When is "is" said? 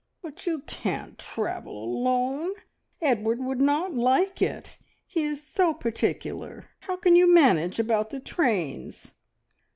5.25-5.45